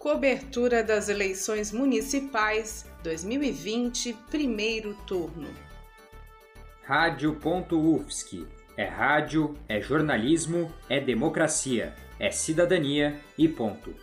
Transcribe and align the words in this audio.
Cobertura 0.00 0.82
das 0.82 1.10
eleições 1.10 1.70
municipais 1.70 2.86
2020, 3.02 4.14
primeiro 4.30 4.94
turno. 5.06 5.46
Rádio.UFSC. 6.84 8.46
É 8.78 8.86
rádio, 8.86 9.54
é 9.68 9.78
jornalismo, 9.78 10.72
é 10.88 10.98
democracia, 10.98 11.94
é 12.18 12.30
cidadania 12.30 13.20
e 13.36 13.46
ponto. 13.46 13.94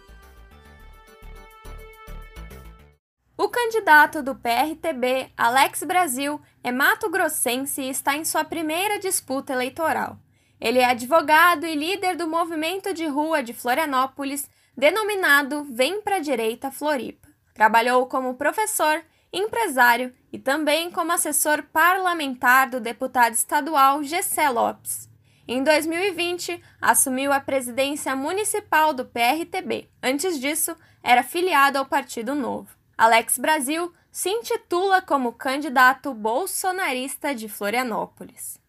O 3.35 3.49
candidato 3.49 4.21
do 4.21 4.35
PRTB, 4.35 5.31
Alex 5.35 5.81
Brasil, 5.81 6.39
é 6.63 6.71
mato-grossense 6.71 7.81
e 7.81 7.89
está 7.89 8.15
em 8.15 8.23
sua 8.23 8.43
primeira 8.43 8.99
disputa 8.99 9.51
eleitoral. 9.51 10.19
Ele 10.61 10.77
é 10.77 10.85
advogado 10.85 11.65
e 11.65 11.73
líder 11.73 12.15
do 12.15 12.27
movimento 12.27 12.93
de 12.93 13.07
rua 13.07 13.41
de 13.41 13.51
Florianópolis, 13.51 14.47
denominado 14.77 15.65
Vem 15.71 16.01
Pra 16.01 16.19
Direita 16.19 16.69
Floripa. 16.69 17.27
Trabalhou 17.51 18.05
como 18.05 18.35
professor, 18.35 19.03
empresário 19.33 20.13
e 20.31 20.37
também 20.37 20.91
como 20.91 21.11
assessor 21.11 21.63
parlamentar 21.73 22.69
do 22.69 22.79
deputado 22.79 23.33
estadual 23.33 24.03
Gessé 24.03 24.47
Lopes. 24.47 25.09
Em 25.47 25.63
2020, 25.63 26.61
assumiu 26.79 27.33
a 27.33 27.39
presidência 27.39 28.15
municipal 28.15 28.93
do 28.93 29.05
PRTB. 29.05 29.89
Antes 30.03 30.39
disso, 30.39 30.75
era 31.01 31.23
filiado 31.23 31.79
ao 31.79 31.85
Partido 31.85 32.35
Novo. 32.35 32.69
Alex 32.95 33.39
Brasil 33.39 33.91
se 34.11 34.29
intitula 34.29 35.01
como 35.01 35.33
candidato 35.33 36.13
bolsonarista 36.13 37.33
de 37.33 37.49
Florianópolis. 37.49 38.59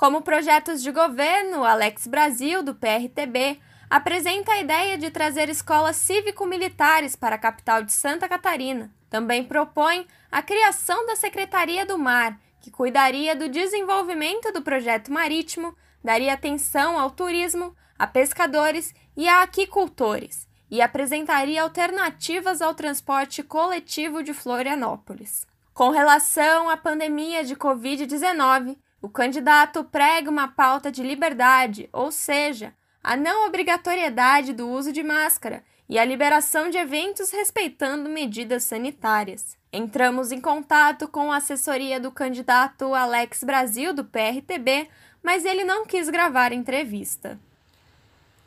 Como 0.00 0.22
projetos 0.22 0.82
de 0.82 0.90
governo, 0.90 1.62
Alex 1.62 2.06
Brasil, 2.06 2.62
do 2.62 2.74
PRTB, 2.74 3.60
apresenta 3.90 4.52
a 4.52 4.58
ideia 4.58 4.96
de 4.96 5.10
trazer 5.10 5.50
escolas 5.50 5.96
cívico-militares 5.96 7.14
para 7.14 7.36
a 7.36 7.38
capital 7.38 7.82
de 7.82 7.92
Santa 7.92 8.26
Catarina. 8.26 8.90
Também 9.10 9.44
propõe 9.44 10.06
a 10.32 10.40
criação 10.40 11.04
da 11.04 11.16
Secretaria 11.16 11.84
do 11.84 11.98
Mar, 11.98 12.40
que 12.62 12.70
cuidaria 12.70 13.36
do 13.36 13.46
desenvolvimento 13.46 14.50
do 14.54 14.62
projeto 14.62 15.12
marítimo, 15.12 15.76
daria 16.02 16.32
atenção 16.32 16.98
ao 16.98 17.10
turismo, 17.10 17.76
a 17.98 18.06
pescadores 18.06 18.94
e 19.14 19.28
a 19.28 19.42
aquicultores 19.42 20.48
e 20.70 20.80
apresentaria 20.80 21.62
alternativas 21.62 22.62
ao 22.62 22.72
transporte 22.72 23.42
coletivo 23.42 24.22
de 24.22 24.32
Florianópolis. 24.32 25.46
Com 25.74 25.90
relação 25.90 26.70
à 26.70 26.76
pandemia 26.78 27.44
de 27.44 27.54
Covid-19, 27.54 28.78
o 29.02 29.08
candidato 29.08 29.82
prega 29.84 30.30
uma 30.30 30.48
pauta 30.48 30.90
de 30.92 31.02
liberdade, 31.02 31.88
ou 31.92 32.12
seja, 32.12 32.74
a 33.02 33.16
não 33.16 33.46
obrigatoriedade 33.46 34.52
do 34.52 34.68
uso 34.68 34.92
de 34.92 35.02
máscara 35.02 35.64
e 35.88 35.98
a 35.98 36.04
liberação 36.04 36.68
de 36.68 36.76
eventos 36.76 37.30
respeitando 37.30 38.10
medidas 38.10 38.64
sanitárias. 38.64 39.56
Entramos 39.72 40.30
em 40.32 40.40
contato 40.40 41.08
com 41.08 41.32
a 41.32 41.36
assessoria 41.36 41.98
do 41.98 42.12
candidato 42.12 42.94
Alex 42.94 43.42
Brasil, 43.42 43.94
do 43.94 44.04
PRTB, 44.04 44.88
mas 45.22 45.44
ele 45.44 45.64
não 45.64 45.86
quis 45.86 46.08
gravar 46.08 46.52
a 46.52 46.54
entrevista. 46.54 47.38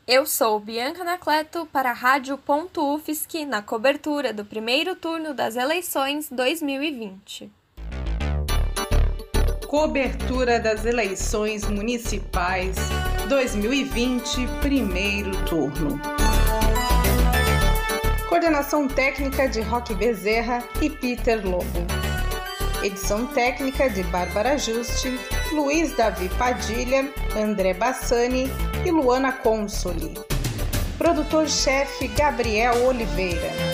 Eu 0.06 0.26
sou 0.26 0.60
Bianca 0.60 1.00
Anacleto 1.00 1.66
para 1.72 1.90
a 1.90 1.94
Rádio.UFSC 1.94 3.46
na 3.46 3.62
cobertura 3.62 4.34
do 4.34 4.44
primeiro 4.44 4.94
turno 4.94 5.32
das 5.32 5.56
eleições 5.56 6.28
2020. 6.30 7.50
Cobertura 9.74 10.60
das 10.60 10.84
eleições 10.84 11.64
municipais 11.64 12.76
2020, 13.28 14.46
primeiro 14.60 15.32
turno. 15.46 16.00
Coordenação 18.28 18.86
técnica 18.86 19.48
de 19.48 19.60
Roque 19.62 19.92
Bezerra 19.92 20.62
e 20.80 20.88
Peter 20.88 21.44
Lobo. 21.44 21.84
Edição 22.84 23.26
técnica 23.26 23.90
de 23.90 24.04
Bárbara 24.04 24.56
Juste, 24.56 25.18
Luiz 25.50 25.92
Davi 25.96 26.28
Padilha, 26.38 27.12
André 27.36 27.74
Bassani 27.74 28.48
e 28.86 28.92
Luana 28.92 29.32
Consoli. 29.32 30.14
Produtor-chefe 30.98 32.06
Gabriel 32.06 32.86
Oliveira. 32.86 33.73